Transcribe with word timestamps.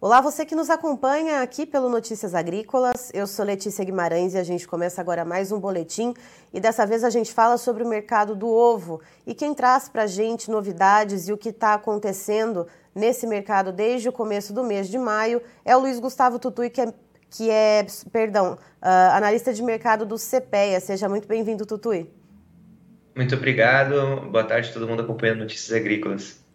Olá, 0.00 0.20
você 0.20 0.46
que 0.46 0.54
nos 0.54 0.70
acompanha 0.70 1.42
aqui 1.42 1.66
pelo 1.66 1.88
Notícias 1.88 2.32
Agrícolas. 2.32 3.10
Eu 3.12 3.26
sou 3.26 3.44
Letícia 3.44 3.84
Guimarães 3.84 4.32
e 4.32 4.38
a 4.38 4.44
gente 4.44 4.68
começa 4.68 5.00
agora 5.00 5.24
mais 5.24 5.50
um 5.50 5.58
boletim. 5.58 6.14
E 6.54 6.60
dessa 6.60 6.86
vez 6.86 7.02
a 7.02 7.10
gente 7.10 7.32
fala 7.32 7.58
sobre 7.58 7.82
o 7.82 7.88
mercado 7.88 8.36
do 8.36 8.46
ovo. 8.46 9.00
E 9.26 9.34
quem 9.34 9.52
traz 9.52 9.88
para 9.88 10.04
a 10.04 10.06
gente 10.06 10.52
novidades 10.52 11.26
e 11.26 11.32
o 11.32 11.36
que 11.36 11.48
está 11.48 11.74
acontecendo 11.74 12.68
nesse 12.94 13.26
mercado 13.26 13.72
desde 13.72 14.08
o 14.08 14.12
começo 14.12 14.52
do 14.52 14.62
mês 14.62 14.88
de 14.88 14.98
maio 14.98 15.42
é 15.64 15.76
o 15.76 15.80
Luiz 15.80 15.98
Gustavo 15.98 16.38
Tutui, 16.38 16.70
que 16.70 16.80
é, 16.80 16.94
que 17.28 17.50
é 17.50 17.84
perdão, 18.12 18.52
uh, 18.52 19.16
analista 19.16 19.52
de 19.52 19.64
mercado 19.64 20.06
do 20.06 20.14
CPEA. 20.14 20.78
Seja 20.78 21.08
muito 21.08 21.26
bem-vindo, 21.26 21.66
Tutui. 21.66 22.08
Muito 23.16 23.34
obrigado. 23.34 24.30
Boa 24.30 24.44
tarde 24.44 24.70
a 24.70 24.72
todo 24.72 24.86
mundo 24.86 25.02
acompanhando 25.02 25.40
Notícias 25.40 25.76
Agrícolas. 25.76 26.47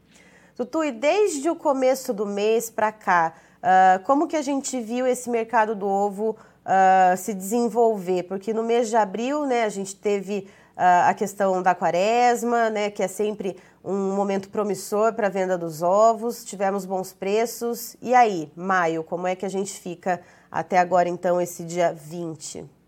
Tutu, 0.56 0.84
e 0.84 0.92
desde 0.92 1.50
o 1.50 1.56
começo 1.56 2.14
do 2.14 2.28
mês 2.28 2.70
para 2.70 2.92
cá, 2.92 3.34
uh, 3.58 4.04
como 4.04 4.28
que 4.28 4.36
a 4.36 4.42
gente 4.42 4.80
viu 4.80 5.08
esse 5.08 5.28
mercado 5.28 5.74
do 5.74 5.88
ovo 5.88 6.38
uh, 6.64 7.18
se 7.18 7.34
desenvolver? 7.34 8.24
Porque 8.24 8.54
no 8.54 8.62
mês 8.62 8.88
de 8.88 8.96
abril, 8.96 9.48
né, 9.48 9.64
a 9.64 9.70
gente 9.70 9.96
teve 9.96 10.48
uh, 10.78 11.10
a 11.10 11.14
questão 11.16 11.64
da 11.64 11.74
quaresma, 11.74 12.70
né, 12.70 12.92
que 12.92 13.02
é 13.02 13.08
sempre 13.08 13.58
um 13.84 14.16
momento 14.16 14.48
promissor 14.50 15.14
para 15.14 15.26
a 15.26 15.30
venda 15.30 15.58
dos 15.58 15.82
ovos, 15.82 16.46
tivemos 16.46 16.86
bons 16.86 17.12
preços. 17.12 17.98
E 18.00 18.14
aí, 18.14 18.52
maio, 18.56 19.04
como 19.04 19.26
é 19.26 19.36
que 19.36 19.48
a 19.48 19.50
gente 19.50 19.74
fica 19.80 20.22
até 20.52 20.78
agora, 20.78 21.10
então, 21.10 21.42
esse 21.42 21.64
dia 21.64 21.92
20? 21.92 22.83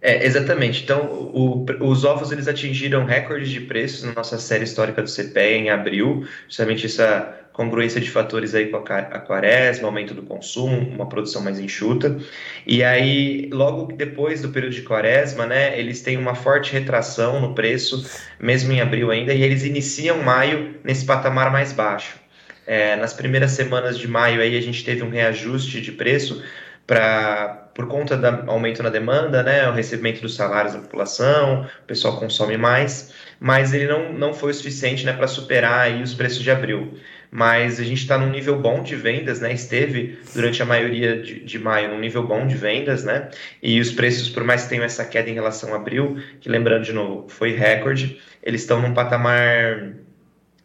É, 0.00 0.24
exatamente. 0.24 0.84
Então, 0.84 1.06
o, 1.06 1.66
os 1.80 2.04
ovos 2.04 2.30
eles 2.30 2.46
atingiram 2.46 3.04
recordes 3.04 3.50
de 3.50 3.60
preços 3.60 4.04
na 4.04 4.12
nossa 4.12 4.38
série 4.38 4.64
histórica 4.64 5.02
do 5.02 5.10
CPE 5.10 5.54
em 5.54 5.70
abril, 5.70 6.26
justamente 6.46 6.86
essa 6.86 7.36
congruência 7.52 8.00
de 8.00 8.08
fatores 8.08 8.54
aí 8.54 8.68
com 8.68 8.76
a, 8.76 8.82
quaresma, 9.18 9.88
aumento 9.88 10.14
do 10.14 10.22
consumo, 10.22 10.76
uma 10.76 11.08
produção 11.08 11.42
mais 11.42 11.58
enxuta. 11.58 12.16
E 12.64 12.84
aí, 12.84 13.50
logo 13.52 13.92
depois 13.92 14.42
do 14.42 14.50
período 14.50 14.74
de 14.74 14.82
quaresma, 14.82 15.44
né, 15.44 15.76
eles 15.76 16.00
têm 16.00 16.16
uma 16.16 16.36
forte 16.36 16.72
retração 16.72 17.40
no 17.40 17.56
preço, 17.56 18.08
mesmo 18.38 18.72
em 18.72 18.80
abril 18.80 19.10
ainda, 19.10 19.34
e 19.34 19.42
eles 19.42 19.64
iniciam 19.64 20.22
maio 20.22 20.76
nesse 20.84 21.04
patamar 21.04 21.50
mais 21.50 21.72
baixo. 21.72 22.20
É, 22.64 22.94
nas 22.94 23.12
primeiras 23.12 23.50
semanas 23.52 23.98
de 23.98 24.06
maio 24.06 24.40
aí 24.40 24.56
a 24.56 24.60
gente 24.60 24.84
teve 24.84 25.02
um 25.02 25.10
reajuste 25.10 25.80
de 25.80 25.90
preço 25.90 26.44
para 26.86 27.67
por 27.78 27.86
conta 27.86 28.16
do 28.16 28.50
aumento 28.50 28.82
na 28.82 28.88
demanda, 28.88 29.40
né, 29.40 29.68
o 29.68 29.72
recebimento 29.72 30.20
dos 30.20 30.34
salários 30.34 30.74
da 30.74 30.80
população, 30.80 31.62
o 31.62 31.86
pessoal 31.86 32.18
consome 32.18 32.56
mais, 32.56 33.14
mas 33.38 33.72
ele 33.72 33.86
não, 33.86 34.12
não 34.12 34.34
foi 34.34 34.50
o 34.50 34.54
suficiente 34.54 35.06
né, 35.06 35.12
para 35.12 35.28
superar 35.28 35.82
aí 35.82 36.02
os 36.02 36.12
preços 36.12 36.42
de 36.42 36.50
abril. 36.50 36.98
Mas 37.30 37.78
a 37.78 37.84
gente 37.84 37.98
está 37.98 38.18
num 38.18 38.30
nível 38.30 38.58
bom 38.58 38.82
de 38.82 38.96
vendas, 38.96 39.38
né? 39.38 39.52
Esteve 39.52 40.18
durante 40.34 40.62
a 40.62 40.66
maioria 40.66 41.20
de, 41.20 41.44
de 41.44 41.58
maio 41.58 41.90
num 41.90 42.00
nível 42.00 42.26
bom 42.26 42.46
de 42.46 42.56
vendas, 42.56 43.04
né? 43.04 43.28
E 43.62 43.78
os 43.78 43.92
preços, 43.92 44.30
por 44.30 44.42
mais 44.42 44.62
que 44.62 44.70
tenham 44.70 44.82
essa 44.82 45.04
queda 45.04 45.28
em 45.28 45.34
relação 45.34 45.74
a 45.74 45.76
abril, 45.76 46.16
que 46.40 46.48
lembrando 46.48 46.84
de 46.84 46.92
novo, 46.92 47.28
foi 47.28 47.52
recorde, 47.52 48.18
eles 48.42 48.62
estão 48.62 48.80
num 48.80 48.94
patamar, 48.94 49.92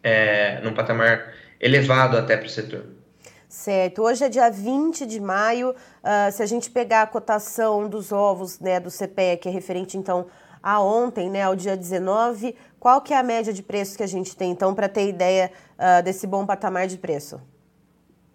é, 0.02 0.58
num 0.62 0.72
patamar 0.72 1.34
elevado 1.60 2.16
até 2.16 2.34
para 2.36 2.46
o 2.46 2.50
setor. 2.50 2.86
Certo. 3.54 4.02
Hoje 4.02 4.24
é 4.24 4.28
dia 4.28 4.50
20 4.50 5.06
de 5.06 5.20
maio. 5.20 5.70
Uh, 5.70 6.32
se 6.32 6.42
a 6.42 6.46
gente 6.46 6.68
pegar 6.68 7.02
a 7.02 7.06
cotação 7.06 7.88
dos 7.88 8.10
ovos 8.10 8.58
né, 8.58 8.80
do 8.80 8.90
CPE, 8.90 9.36
que 9.40 9.48
é 9.48 9.52
referente 9.52 9.96
então 9.96 10.26
a 10.60 10.80
ontem, 10.80 11.30
né, 11.30 11.42
ao 11.42 11.54
dia 11.54 11.76
19, 11.76 12.56
qual 12.80 13.00
que 13.00 13.14
é 13.14 13.16
a 13.16 13.22
média 13.22 13.52
de 13.52 13.62
preços 13.62 13.96
que 13.96 14.02
a 14.02 14.08
gente 14.08 14.36
tem, 14.36 14.50
então, 14.50 14.74
para 14.74 14.88
ter 14.88 15.08
ideia 15.08 15.52
uh, 15.78 16.02
desse 16.02 16.26
bom 16.26 16.44
patamar 16.44 16.88
de 16.88 16.98
preço? 16.98 17.40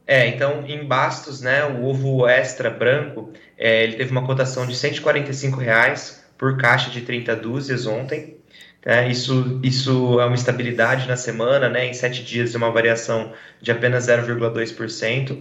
É, 0.08 0.26
então, 0.26 0.66
em 0.66 0.88
Bastos, 0.88 1.42
né, 1.42 1.66
o 1.66 1.84
ovo 1.84 2.26
extra 2.26 2.70
branco, 2.70 3.30
é, 3.58 3.84
ele 3.84 3.98
teve 3.98 4.12
uma 4.12 4.26
cotação 4.26 4.66
de 4.66 4.74
145 4.74 5.60
reais 5.60 6.24
por 6.38 6.58
caixa 6.58 6.90
de 6.90 7.02
30 7.02 7.36
dúzias 7.36 7.86
ontem. 7.86 8.39
É, 8.86 9.10
isso, 9.10 9.60
isso 9.62 10.20
é 10.20 10.26
uma 10.26 10.36
estabilidade 10.36 11.08
na 11.08 11.18
semana, 11.18 11.70
né? 11.70 11.88
Em 11.88 11.94
sete 11.94 12.24
dias, 12.24 12.56
uma 12.56 12.72
variação 12.72 13.34
de 13.62 13.72
apenas 13.72 14.08
0,2%. 14.08 15.38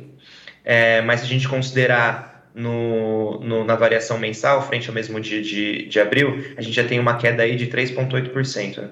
É, 0.65 1.01
mas 1.03 1.21
se 1.21 1.27
a 1.27 1.29
gente 1.29 1.49
considerar 1.49 2.51
no, 2.55 3.39
no, 3.41 3.65
na 3.65 3.77
variação 3.77 4.19
mensal, 4.19 4.67
frente 4.67 4.89
ao 4.89 4.95
mesmo 4.95 5.21
dia 5.21 5.41
de, 5.41 5.87
de 5.87 6.01
abril, 6.01 6.45
a 6.57 6.61
gente 6.61 6.75
já 6.75 6.87
tem 6.87 6.99
uma 6.99 7.17
queda 7.17 7.45
aí 7.45 7.57
de 7.57 7.69
3,8%. 7.69 8.79
Né? 8.79 8.91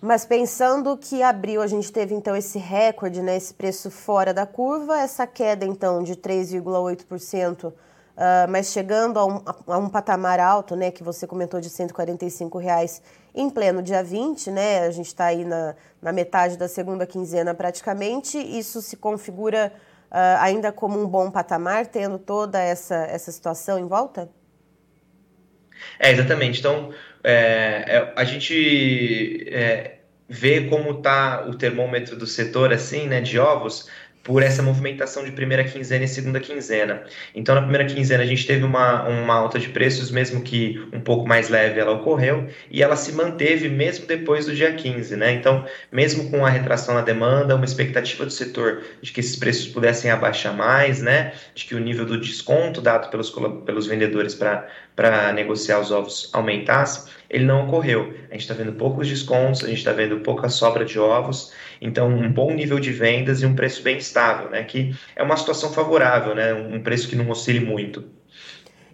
Mas 0.00 0.24
pensando 0.24 0.96
que 0.96 1.22
abril 1.22 1.62
a 1.62 1.66
gente 1.66 1.90
teve 1.92 2.14
então 2.14 2.36
esse 2.36 2.58
recorde, 2.58 3.22
né, 3.22 3.36
esse 3.36 3.52
preço 3.52 3.90
fora 3.90 4.32
da 4.32 4.46
curva, 4.46 4.98
essa 4.98 5.26
queda 5.26 5.64
então 5.64 6.02
de 6.02 6.14
3,8%, 6.14 7.72
Uh, 8.16 8.50
mas 8.50 8.70
chegando 8.72 9.18
a 9.18 9.24
um, 9.24 9.42
a 9.66 9.78
um, 9.78 9.88
patamar 9.88 10.38
alto, 10.40 10.76
né, 10.76 10.90
que 10.90 11.02
você 11.02 11.26
comentou 11.26 11.60
de 11.60 11.70
145 11.70 12.58
reais 12.58 13.02
em 13.34 13.48
pleno 13.48 13.82
dia 13.82 14.02
20, 14.02 14.50
né, 14.50 14.80
a 14.80 14.90
gente 14.90 15.06
está 15.06 15.26
aí 15.26 15.44
na, 15.44 15.74
na, 16.02 16.12
metade 16.12 16.58
da 16.58 16.68
segunda 16.68 17.06
quinzena 17.06 17.54
praticamente, 17.54 18.36
isso 18.36 18.82
se 18.82 18.96
configura 18.96 19.72
uh, 20.10 20.38
ainda 20.40 20.70
como 20.70 21.00
um 21.00 21.06
bom 21.06 21.30
patamar, 21.30 21.86
tendo 21.86 22.18
toda 22.18 22.60
essa, 22.60 22.96
essa 23.06 23.32
situação 23.32 23.78
em 23.78 23.86
volta? 23.86 24.28
É, 25.98 26.10
exatamente. 26.10 26.60
Então, 26.60 26.92
é, 27.22 27.84
é, 27.86 28.12
a 28.16 28.24
gente 28.24 29.48
é, 29.50 29.98
vê 30.28 30.68
como 30.68 30.90
está 30.92 31.46
o 31.46 31.54
termômetro 31.54 32.16
do 32.16 32.26
setor, 32.26 32.72
assim, 32.72 33.06
né, 33.06 33.20
de 33.20 33.38
ovos, 33.38 33.88
por 34.22 34.42
essa 34.42 34.62
movimentação 34.62 35.24
de 35.24 35.32
primeira 35.32 35.64
quinzena 35.64 36.04
e 36.04 36.08
segunda 36.08 36.38
quinzena. 36.38 37.02
Então, 37.34 37.54
na 37.54 37.62
primeira 37.62 37.86
quinzena, 37.86 38.22
a 38.22 38.26
gente 38.26 38.46
teve 38.46 38.64
uma, 38.64 39.08
uma 39.08 39.34
alta 39.34 39.58
de 39.58 39.68
preços, 39.68 40.10
mesmo 40.10 40.42
que 40.42 40.82
um 40.92 41.00
pouco 41.00 41.26
mais 41.26 41.48
leve 41.48 41.80
ela 41.80 41.92
ocorreu, 41.92 42.46
e 42.70 42.82
ela 42.82 42.96
se 42.96 43.12
manteve 43.12 43.68
mesmo 43.68 44.06
depois 44.06 44.46
do 44.46 44.54
dia 44.54 44.72
15, 44.72 45.16
né? 45.16 45.32
Então, 45.32 45.64
mesmo 45.90 46.30
com 46.30 46.44
a 46.44 46.50
retração 46.50 46.94
na 46.94 47.00
demanda, 47.00 47.56
uma 47.56 47.64
expectativa 47.64 48.24
do 48.26 48.32
setor 48.32 48.82
de 49.00 49.10
que 49.10 49.20
esses 49.20 49.36
preços 49.36 49.66
pudessem 49.68 50.10
abaixar 50.10 50.54
mais, 50.54 51.00
né? 51.00 51.32
De 51.54 51.64
que 51.64 51.74
o 51.74 51.80
nível 51.80 52.04
do 52.04 52.20
desconto 52.20 52.80
dado 52.80 53.10
pelos, 53.10 53.30
pelos 53.64 53.86
vendedores 53.86 54.34
para 54.34 54.68
negociar 55.32 55.78
os 55.80 55.90
ovos 55.90 56.28
aumentasse, 56.32 57.08
ele 57.28 57.44
não 57.44 57.66
ocorreu. 57.66 58.12
A 58.28 58.34
gente 58.34 58.42
está 58.42 58.54
vendo 58.54 58.72
poucos 58.72 59.08
descontos, 59.08 59.64
a 59.64 59.68
gente 59.68 59.78
está 59.78 59.92
vendo 59.92 60.20
pouca 60.20 60.48
sobra 60.48 60.84
de 60.84 60.98
ovos, 60.98 61.52
então 61.80 62.08
um 62.08 62.30
bom 62.30 62.52
nível 62.52 62.78
de 62.78 62.92
vendas 62.92 63.40
e 63.40 63.46
um 63.46 63.54
preço 63.54 63.82
bem 63.82 63.98
estável, 63.98 64.50
né? 64.50 64.64
Que 64.64 64.94
é 65.16 65.22
uma 65.22 65.36
situação 65.36 65.72
favorável, 65.72 66.34
né? 66.34 66.52
Um 66.52 66.82
preço 66.82 67.08
que 67.08 67.16
não 67.16 67.30
oscile 67.30 67.60
muito. 67.60 68.04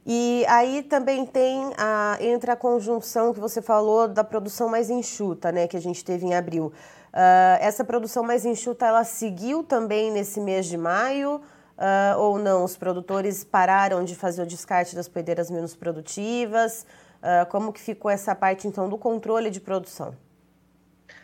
E 0.09 0.44
aí 0.47 0.84
também 0.84 1.27
tem 1.27 1.72
a, 1.77 2.17
entra 2.21 2.53
a 2.53 2.56
conjunção 2.56 3.34
que 3.34 3.41
você 3.41 3.61
falou 3.61 4.06
da 4.06 4.23
produção 4.23 4.69
mais 4.69 4.88
enxuta, 4.88 5.50
né, 5.50 5.67
que 5.67 5.77
a 5.77 5.81
gente 5.81 6.05
teve 6.05 6.25
em 6.25 6.33
abril. 6.33 6.67
Uh, 7.12 7.59
essa 7.61 7.84
produção 7.84 8.23
mais 8.23 8.44
enxuta, 8.44 8.87
ela 8.87 9.03
seguiu 9.03 9.65
também 9.65 10.12
nesse 10.12 10.41
mês 10.41 10.67
de 10.67 10.77
maio 10.77 11.41
uh, 11.78 12.19
ou 12.19 12.38
não? 12.38 12.64
Os 12.64 12.76
produtores 12.76 13.44
pararam 13.44 14.04
de 14.04 14.14
fazer 14.14 14.42
o 14.42 14.47
descarte 14.47 14.94
das 14.94 15.09
poedeiras 15.09 15.50
menos 15.50 15.75
produtivas? 15.75 16.87
Uh, 17.22 17.47
como 17.48 17.72
que 17.72 17.81
ficou 17.81 18.10
essa 18.10 18.34
parte, 18.34 18.69
então, 18.69 18.88
do 18.88 18.98
controle 18.98 19.50
de 19.50 19.60
produção? 19.60 20.14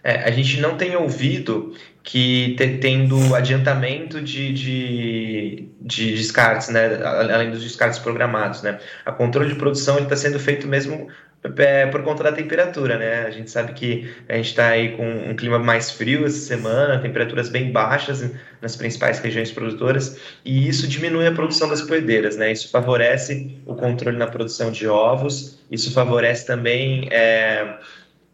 É, 0.04 0.24
a 0.24 0.30
gente 0.32 0.60
não 0.60 0.76
tem 0.76 0.96
ouvido 0.96 1.74
que 2.02 2.56
te, 2.56 2.78
tendo 2.78 3.34
adiantamento 3.34 4.20
de, 4.20 4.52
de, 4.52 5.68
de, 5.80 6.16
descartes, 6.16 6.68
né, 6.70 7.00
além 7.04 7.50
dos 7.50 7.62
descartes 7.62 8.00
programados, 8.00 8.62
né, 8.62 8.80
a 9.04 9.12
controle 9.12 9.48
de 9.48 9.54
produção 9.54 10.00
está 10.00 10.16
sendo 10.16 10.40
feito 10.40 10.66
mesmo 10.66 11.08
é, 11.56 11.86
por 11.86 12.02
conta 12.02 12.22
da 12.22 12.32
temperatura, 12.32 12.98
né, 12.98 13.24
a 13.26 13.30
gente 13.30 13.50
sabe 13.50 13.72
que 13.72 14.10
a 14.28 14.36
gente 14.36 14.50
está 14.50 14.68
aí 14.68 14.96
com 14.96 15.04
um 15.04 15.34
clima 15.34 15.58
mais 15.58 15.90
frio 15.90 16.24
essa 16.24 16.38
semana, 16.38 17.00
temperaturas 17.00 17.48
bem 17.48 17.72
baixas 17.72 18.30
nas 18.60 18.76
principais 18.76 19.18
regiões 19.18 19.50
produtoras, 19.50 20.18
e 20.44 20.68
isso 20.68 20.86
diminui 20.86 21.26
a 21.26 21.32
produção 21.32 21.68
das 21.68 21.82
poedeiras, 21.82 22.36
né, 22.36 22.52
isso 22.52 22.70
favorece 22.70 23.56
o 23.66 23.74
controle 23.74 24.16
na 24.16 24.26
produção 24.26 24.70
de 24.70 24.86
ovos, 24.86 25.58
isso 25.70 25.92
favorece 25.92 26.46
também... 26.46 27.08
É, 27.10 27.78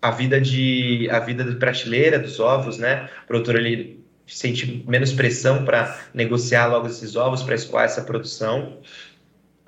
a 0.00 0.12
vida 0.12 0.40
de 0.40 1.08
a 1.10 1.18
vida 1.18 1.42
de 1.44 1.56
prateleira 1.56 2.18
dos 2.18 2.38
ovos, 2.38 2.78
né? 2.78 3.08
O 3.24 3.26
produtor 3.26 3.56
ele 3.56 3.98
sente 4.26 4.84
menos 4.86 5.12
pressão 5.12 5.64
para 5.64 5.98
negociar 6.12 6.66
logo 6.66 6.86
esses 6.86 7.16
ovos 7.16 7.42
para 7.42 7.54
escoar 7.54 7.84
essa 7.84 8.02
produção. 8.02 8.78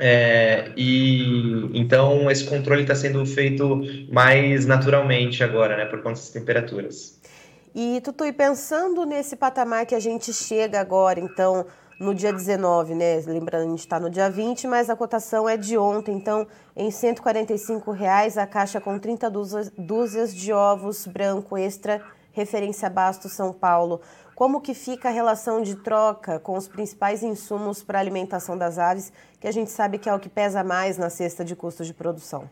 É, 0.02 0.72
e 0.78 1.70
então 1.74 2.30
esse 2.30 2.44
controle 2.44 2.82
está 2.82 2.94
sendo 2.94 3.24
feito 3.26 3.82
mais 4.10 4.64
naturalmente 4.64 5.44
agora, 5.44 5.76
né, 5.76 5.84
por 5.84 5.98
conta 5.98 6.14
das 6.14 6.30
temperaturas. 6.30 7.20
E 7.74 8.00
Tutu, 8.00 8.24
e 8.24 8.32
pensando 8.32 9.04
nesse 9.04 9.36
patamar 9.36 9.84
que 9.84 9.94
a 9.94 10.00
gente 10.00 10.32
chega 10.32 10.80
agora, 10.80 11.20
então 11.20 11.66
no 12.00 12.14
dia 12.14 12.32
19, 12.32 12.94
né? 12.94 13.22
Lembrando, 13.26 13.66
a 13.66 13.68
gente 13.68 13.80
está 13.80 14.00
no 14.00 14.08
dia 14.08 14.30
20, 14.30 14.66
mas 14.66 14.88
a 14.88 14.96
cotação 14.96 15.46
é 15.46 15.58
de 15.58 15.76
ontem. 15.76 16.16
Então, 16.16 16.46
em 16.74 16.90
145 16.90 17.90
reais, 17.90 18.38
a 18.38 18.46
caixa 18.46 18.80
com 18.80 18.98
30 18.98 19.28
dúzias, 19.28 19.70
dúzias 19.76 20.34
de 20.34 20.50
ovos 20.50 21.06
branco 21.06 21.58
extra 21.58 22.02
referência 22.32 22.88
Basto 22.88 23.28
São 23.28 23.52
Paulo. 23.52 24.00
Como 24.34 24.60
que 24.60 24.72
fica 24.72 25.08
a 25.08 25.12
relação 25.12 25.62
de 25.62 25.76
troca 25.76 26.38
com 26.38 26.56
os 26.56 26.66
principais 26.66 27.22
insumos 27.22 27.82
para 27.82 27.98
a 27.98 28.00
alimentação 28.00 28.56
das 28.56 28.78
aves, 28.78 29.12
que 29.38 29.46
a 29.46 29.52
gente 29.52 29.70
sabe 29.70 29.98
que 29.98 30.08
é 30.08 30.14
o 30.14 30.18
que 30.18 30.28
pesa 30.28 30.64
mais 30.64 30.96
na 30.96 31.10
cesta 31.10 31.44
de 31.44 31.54
custos 31.54 31.86
de 31.86 31.92
produção? 31.92 32.48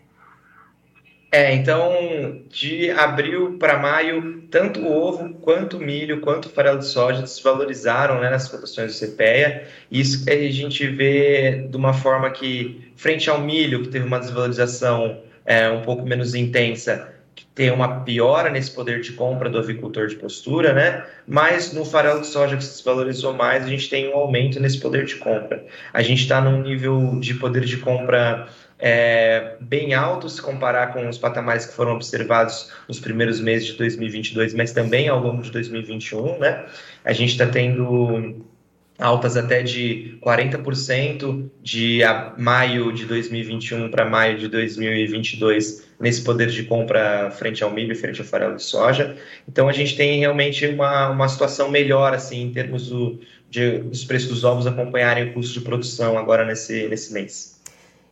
É, 1.30 1.54
então, 1.54 2.42
de 2.48 2.90
abril 2.90 3.58
para 3.58 3.78
maio, 3.78 4.42
tanto 4.50 4.80
o 4.80 4.90
ovo, 4.90 5.34
quanto 5.34 5.76
o 5.76 5.80
milho, 5.80 6.22
quanto 6.22 6.46
o 6.46 6.48
farelo 6.48 6.78
de 6.78 6.86
soja 6.86 7.20
desvalorizaram 7.20 8.18
né, 8.18 8.30
nas 8.30 8.48
cotações 8.48 8.98
do 8.98 9.06
CPEA. 9.06 9.64
Isso 9.90 10.24
a 10.28 10.34
gente 10.34 10.86
vê 10.86 11.66
de 11.68 11.76
uma 11.76 11.92
forma 11.92 12.30
que, 12.30 12.92
frente 12.96 13.28
ao 13.28 13.42
milho, 13.42 13.82
que 13.82 13.88
teve 13.88 14.06
uma 14.06 14.18
desvalorização 14.18 15.20
é, 15.44 15.68
um 15.68 15.82
pouco 15.82 16.02
menos 16.06 16.34
intensa, 16.34 17.12
tem 17.54 17.70
uma 17.70 18.00
piora 18.00 18.50
nesse 18.50 18.70
poder 18.70 19.00
de 19.00 19.12
compra 19.12 19.50
do 19.50 19.58
avicultor 19.58 20.06
de 20.06 20.16
postura, 20.16 20.72
né? 20.72 21.04
Mas 21.26 21.72
no 21.72 21.84
farelo 21.84 22.20
de 22.20 22.26
soja 22.26 22.56
que 22.56 22.64
se 22.64 22.70
desvalorizou 22.70 23.32
mais, 23.34 23.64
a 23.64 23.68
gente 23.68 23.88
tem 23.88 24.08
um 24.08 24.16
aumento 24.16 24.60
nesse 24.60 24.80
poder 24.80 25.04
de 25.04 25.16
compra. 25.16 25.64
A 25.92 26.02
gente 26.02 26.22
está 26.22 26.40
num 26.40 26.62
nível 26.62 27.18
de 27.20 27.34
poder 27.34 27.64
de 27.64 27.76
compra 27.78 28.48
é, 28.78 29.56
bem 29.60 29.94
alto 29.94 30.28
se 30.28 30.40
comparar 30.40 30.92
com 30.92 31.08
os 31.08 31.18
patamares 31.18 31.66
que 31.66 31.74
foram 31.74 31.94
observados 31.94 32.70
nos 32.86 33.00
primeiros 33.00 33.40
meses 33.40 33.66
de 33.66 33.72
2022, 33.74 34.54
mas 34.54 34.72
também 34.72 35.08
ao 35.08 35.20
longo 35.20 35.42
de 35.42 35.50
2021, 35.50 36.38
né? 36.38 36.64
A 37.04 37.12
gente 37.12 37.32
está 37.32 37.46
tendo 37.46 38.44
altas 38.98 39.36
até 39.36 39.62
de 39.62 40.18
40% 40.20 41.48
de 41.62 42.00
maio 42.36 42.92
de 42.92 43.06
2021 43.06 43.90
para 43.90 44.04
maio 44.04 44.38
de 44.38 44.48
2022 44.48 45.86
nesse 46.00 46.22
poder 46.22 46.48
de 46.48 46.64
compra 46.64 47.30
frente 47.30 47.62
ao 47.62 47.70
milho 47.70 47.94
frente 47.96 48.20
ao 48.20 48.26
farelo 48.26 48.56
de 48.56 48.62
soja. 48.62 49.16
Então 49.48 49.68
a 49.68 49.72
gente 49.72 49.96
tem 49.96 50.18
realmente 50.18 50.66
uma, 50.66 51.10
uma 51.10 51.28
situação 51.28 51.70
melhor 51.70 52.12
assim 52.12 52.42
em 52.42 52.52
termos 52.52 52.88
do, 52.88 53.20
de, 53.48 53.78
dos 53.78 54.04
preços 54.04 54.28
dos 54.28 54.44
ovos 54.44 54.66
acompanharem 54.66 55.30
o 55.30 55.34
custo 55.34 55.58
de 55.58 55.64
produção 55.64 56.18
agora 56.18 56.44
nesse, 56.44 56.88
nesse 56.88 57.12
mês. 57.12 57.58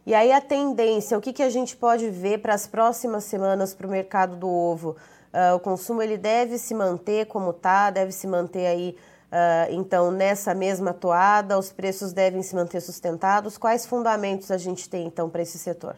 E 0.06 0.14
aí 0.14 0.30
a 0.30 0.40
tendência, 0.40 1.18
o 1.18 1.20
que, 1.20 1.32
que 1.32 1.42
a 1.42 1.50
gente 1.50 1.76
pode 1.76 2.08
ver 2.08 2.38
para 2.38 2.54
as 2.54 2.64
próximas 2.64 3.24
semanas 3.24 3.74
para 3.74 3.88
o 3.88 3.90
mercado 3.90 4.36
do 4.36 4.48
ovo? 4.48 4.96
Uh, 5.34 5.56
o 5.56 5.60
consumo 5.60 6.00
ele 6.00 6.16
deve 6.16 6.58
se 6.58 6.72
manter 6.74 7.26
como 7.26 7.50
está, 7.50 7.90
deve 7.90 8.12
se 8.12 8.26
manter 8.26 8.66
aí, 8.66 8.96
uh, 9.32 9.72
então, 9.72 10.10
nessa 10.10 10.54
mesma 10.54 10.92
toada, 10.92 11.58
os 11.58 11.72
preços 11.72 12.12
devem 12.12 12.42
se 12.42 12.54
manter 12.54 12.80
sustentados. 12.80 13.58
Quais 13.58 13.86
fundamentos 13.86 14.50
a 14.50 14.58
gente 14.58 14.88
tem, 14.88 15.06
então, 15.06 15.28
para 15.28 15.42
esse 15.42 15.58
setor? 15.58 15.96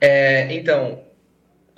É, 0.00 0.52
então, 0.52 1.00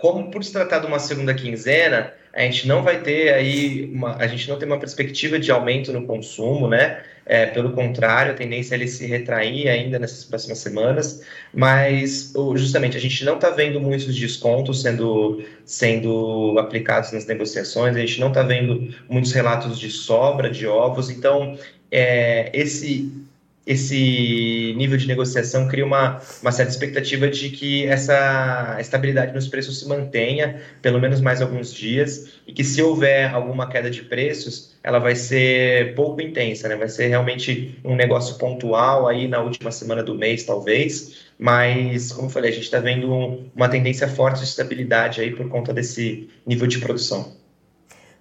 como 0.03 0.33
por 0.33 0.43
se 0.43 0.53
tratar 0.53 0.81
de 0.81 0.87
uma 0.89 0.99
segunda 0.99 1.33
quinzena, 1.33 2.13
a 2.35 2.43
gente 2.43 2.67
não 2.67 2.83
vai 2.83 3.03
ter 3.03 3.33
aí, 3.33 3.89
uma, 3.95 4.17
a 4.17 4.27
gente 4.27 4.49
não 4.49 4.59
tem 4.59 4.67
uma 4.67 4.81
perspectiva 4.81 5.39
de 5.39 5.49
aumento 5.53 5.93
no 5.93 6.05
consumo, 6.05 6.67
né? 6.67 7.05
É, 7.25 7.47
pelo 7.47 7.71
contrário, 7.71 8.33
a 8.33 8.35
tendência 8.35 8.75
é 8.75 8.79
ele 8.79 8.89
se 8.89 9.07
retrair 9.07 9.69
ainda 9.69 10.01
nessas 10.01 10.25
próximas 10.25 10.59
semanas, 10.59 11.25
mas 11.55 12.33
justamente 12.57 12.97
a 12.97 13.01
gente 13.01 13.25
não 13.25 13.37
está 13.37 13.51
vendo 13.51 13.81
muitos 13.81 14.13
descontos 14.17 14.83
sendo, 14.83 15.45
sendo 15.65 16.57
aplicados 16.59 17.13
nas 17.13 17.25
negociações, 17.27 17.95
a 17.95 18.01
gente 18.01 18.19
não 18.19 18.27
está 18.27 18.43
vendo 18.43 18.93
muitos 19.09 19.31
relatos 19.31 19.79
de 19.79 19.89
sobra 19.89 20.51
de 20.51 20.67
ovos, 20.67 21.11
então 21.11 21.57
é, 21.93 22.51
esse 22.53 23.22
esse 23.67 24.75
nível 24.77 24.97
de 24.97 25.07
negociação 25.07 25.69
cria 25.69 25.85
uma, 25.85 26.21
uma 26.41 26.51
certa 26.51 26.73
expectativa 26.73 27.29
de 27.29 27.51
que 27.51 27.87
essa 27.87 28.77
estabilidade 28.81 29.33
nos 29.33 29.47
preços 29.47 29.79
se 29.79 29.89
mantenha 29.89 30.61
pelo 30.81 31.01
menos 31.01 31.21
mais 31.21 31.41
alguns 31.41 31.73
dias 31.73 32.33
e 32.47 32.53
que 32.53 32.65
se 32.65 32.83
houver 32.83 33.33
alguma 33.33 33.69
queda 33.69 33.89
de 33.89 34.03
preços, 34.03 34.73
ela 34.83 34.99
vai 34.99 35.15
ser 35.15 35.95
pouco 35.95 36.21
intensa, 36.21 36.69
né? 36.69 36.75
vai 36.75 36.89
ser 36.89 37.07
realmente 37.07 37.79
um 37.85 37.95
negócio 37.95 38.37
pontual 38.37 39.07
aí 39.07 39.29
na 39.29 39.41
última 39.41 39.71
semana 39.71 40.03
do 40.03 40.17
mês, 40.17 40.43
talvez, 40.43 41.23
mas, 41.39 42.13
como 42.13 42.27
eu 42.27 42.31
falei, 42.31 42.51
a 42.51 42.55
gente 42.55 42.65
está 42.65 42.81
vendo 42.81 43.13
um, 43.13 43.49
uma 43.55 43.69
tendência 43.69 44.09
forte 44.09 44.39
de 44.39 44.45
estabilidade 44.45 45.21
aí 45.21 45.31
por 45.31 45.49
conta 45.49 45.73
desse 45.73 46.29
nível 46.47 46.67
de 46.67 46.79
produção. 46.79 47.42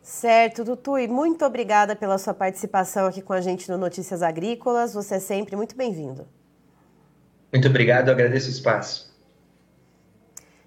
Certo, 0.01 0.65
Tutui, 0.65 1.07
muito 1.07 1.45
obrigada 1.45 1.95
pela 1.95 2.18
sua 2.18 2.33
participação 2.33 3.06
aqui 3.06 3.21
com 3.21 3.33
a 3.33 3.42
gente 3.42 3.69
no 3.69 3.77
Notícias 3.77 4.24
Agrícolas. 4.24 4.95
Você 4.95 5.15
é 5.15 5.19
sempre 5.19 5.56
muito 5.56 5.75
bem-vindo. 5.75 6.27
Muito 7.53 7.68
obrigado, 7.68 8.09
agradeço 8.09 8.48
o 8.48 8.51
espaço. 8.51 9.12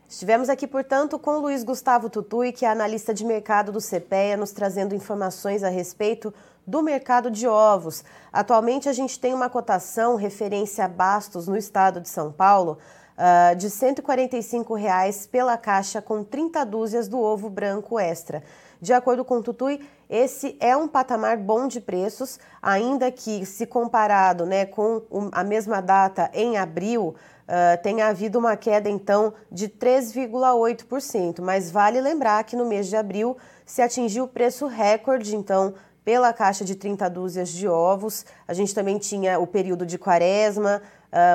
Estivemos 0.09 0.49
aqui, 0.49 0.69
portanto, 0.69 1.19
com 1.19 1.39
Luiz 1.39 1.65
Gustavo 1.65 2.09
Tutui, 2.09 2.53
que 2.53 2.65
é 2.65 2.69
analista 2.69 3.13
de 3.13 3.25
mercado 3.25 3.73
do 3.73 3.81
CPEA, 3.81 4.37
nos 4.37 4.53
trazendo 4.53 4.95
informações 4.95 5.65
a 5.65 5.69
respeito 5.69 6.33
do 6.65 6.81
mercado 6.83 7.29
de 7.29 7.49
ovos. 7.49 8.05
Atualmente, 8.33 8.89
a 8.89 8.93
gente 8.93 9.19
tem 9.19 9.35
uma 9.35 9.51
cotação 9.51 10.15
referência 10.15 10.85
a 10.85 10.89
bastos 10.89 11.49
no 11.49 11.57
estado 11.57 12.01
de 12.01 12.09
São 12.09 12.31
Paulo 12.31 12.79
uh, 13.19 13.57
de 13.57 13.69
145 13.69 14.75
reais 14.75 15.27
pela 15.27 15.57
caixa 15.57 16.01
com 16.01 16.23
30 16.23 16.65
dúzias 16.65 17.09
do 17.09 17.19
ovo 17.19 17.51
branco 17.51 17.99
extra. 17.99 18.43
De 18.81 18.93
acordo 18.93 19.25
com 19.25 19.39
o 19.39 19.43
Tutui, 19.43 19.81
esse 20.09 20.57
é 20.61 20.77
um 20.77 20.87
patamar 20.87 21.37
bom 21.37 21.67
de 21.67 21.81
preços, 21.81 22.39
ainda 22.63 23.11
que 23.11 23.45
se 23.47 23.67
comparado 23.67 24.45
né, 24.45 24.67
com 24.67 25.03
a 25.33 25.43
mesma 25.43 25.81
data 25.81 26.31
em 26.33 26.57
abril, 26.57 27.15
uh, 27.49 27.83
tenha 27.83 28.09
havido 28.09 28.39
uma 28.39 28.57
queda 28.57 28.89
então 28.89 29.33
de 29.51 29.69
3,8%. 29.69 31.41
Mas 31.41 31.71
vale 31.71 32.01
lembrar 32.01 32.45
que 32.45 32.57
no 32.57 32.67
mês 32.67 32.89
de 32.89 32.97
abril 32.97 33.37
se 33.65 33.81
atingiu 33.81 34.25
o 34.25 34.29
preço 34.29 34.67
recorde, 34.67 35.35
então, 35.35 35.75
pela 36.05 36.33
caixa 36.33 36.65
de 36.65 36.75
30 36.75 37.09
dúzias 37.09 37.49
de 37.49 37.67
ovos. 37.67 38.27
A 38.47 38.53
gente 38.53 38.75
também 38.75 38.99
tinha 38.99 39.39
o 39.39 39.47
período 39.47 39.87
de 39.87 39.97
quaresma, 39.97 40.83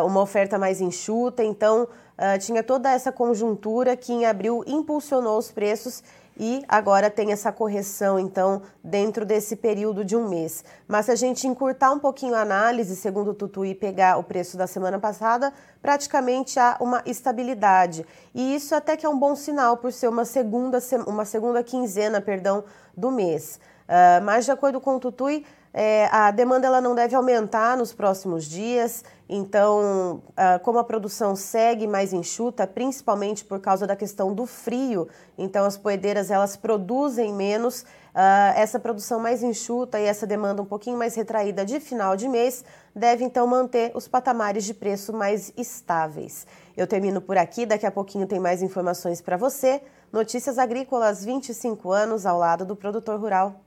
uma 0.05 0.21
oferta 0.21 0.59
mais 0.59 0.79
enxuta, 0.79 1.43
então 1.43 1.87
uh, 2.19 2.37
tinha 2.37 2.61
toda 2.61 2.91
essa 2.91 3.11
conjuntura 3.11 3.95
que 3.95 4.13
em 4.13 4.25
abril 4.25 4.63
impulsionou 4.67 5.37
os 5.37 5.49
preços 5.49 6.03
e 6.39 6.63
agora 6.69 7.09
tem 7.09 7.33
essa 7.33 7.51
correção, 7.51 8.17
então, 8.17 8.61
dentro 8.81 9.25
desse 9.25 9.57
período 9.57 10.05
de 10.05 10.15
um 10.15 10.29
mês. 10.29 10.63
Mas 10.87 11.07
se 11.07 11.11
a 11.11 11.15
gente 11.15 11.45
encurtar 11.45 11.91
um 11.91 11.99
pouquinho 11.99 12.33
a 12.33 12.39
análise, 12.39 12.95
segundo 12.95 13.31
o 13.31 13.33
Tutu, 13.33 13.65
e 13.65 13.75
pegar 13.75 14.17
o 14.17 14.23
preço 14.23 14.55
da 14.55 14.65
semana 14.65 14.97
passada, 14.97 15.51
praticamente 15.81 16.57
há 16.57 16.77
uma 16.79 17.01
estabilidade. 17.05 18.05
E 18.33 18.55
isso 18.55 18.73
até 18.73 18.95
que 18.95 19.05
é 19.05 19.09
um 19.09 19.19
bom 19.19 19.35
sinal 19.35 19.75
por 19.75 19.91
ser 19.91 20.07
uma 20.07 20.23
segunda, 20.23 20.79
uma 21.05 21.25
segunda 21.25 21.61
quinzena 21.61 22.21
perdão, 22.21 22.63
do 22.95 23.11
mês. 23.11 23.59
Uh, 23.89 24.23
mas, 24.23 24.45
de 24.45 24.51
acordo 24.51 24.79
com 24.79 24.95
o 24.95 24.99
Tutui, 24.99 25.45
é, 25.73 26.07
a 26.11 26.31
demanda 26.31 26.67
ela 26.67 26.81
não 26.81 26.95
deve 26.95 27.15
aumentar 27.15 27.77
nos 27.77 27.93
próximos 27.93 28.45
dias, 28.45 29.03
então, 29.31 30.23
uh, 30.29 30.59
como 30.63 30.79
a 30.79 30.83
produção 30.83 31.35
segue 31.35 31.85
mais 31.85 32.11
enxuta, 32.11 32.65
principalmente 32.65 33.45
por 33.45 33.59
causa 33.59 33.85
da 33.85 33.95
questão 33.95 34.33
do 34.33 34.47
frio, 34.47 35.07
então 35.37 35.65
as 35.65 35.77
poedeiras 35.77 36.31
elas 36.31 36.57
produzem 36.57 37.31
menos, 37.31 37.81
uh, 37.81 38.55
essa 38.55 38.79
produção 38.79 39.19
mais 39.19 39.43
enxuta 39.43 39.99
e 39.99 40.05
essa 40.05 40.25
demanda 40.25 40.63
um 40.63 40.65
pouquinho 40.65 40.97
mais 40.97 41.13
retraída 41.13 41.63
de 41.63 41.79
final 41.79 42.15
de 42.15 42.27
mês 42.27 42.65
deve 42.95 43.23
então 43.23 43.45
manter 43.45 43.91
os 43.93 44.07
patamares 44.07 44.63
de 44.63 44.73
preço 44.73 45.13
mais 45.13 45.53
estáveis. 45.55 46.47
Eu 46.75 46.87
termino 46.87 47.21
por 47.21 47.37
aqui, 47.37 47.67
daqui 47.67 47.85
a 47.85 47.91
pouquinho 47.91 48.25
tem 48.25 48.39
mais 48.39 48.63
informações 48.63 49.21
para 49.21 49.37
você. 49.37 49.79
Notícias 50.11 50.57
Agrícolas 50.57 51.23
25 51.23 51.91
anos 51.91 52.25
ao 52.25 52.39
lado 52.39 52.65
do 52.65 52.75
produtor 52.75 53.19
rural. 53.19 53.61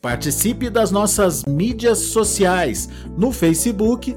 Participe 0.00 0.68
das 0.68 0.90
nossas 0.90 1.44
mídias 1.44 1.98
sociais 1.98 2.88
no 3.16 3.32
Facebook 3.32 4.16